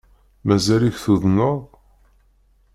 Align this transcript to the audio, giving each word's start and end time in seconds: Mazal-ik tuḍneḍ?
Mazal-ik 0.45 0.97
tuḍneḍ? 1.03 1.59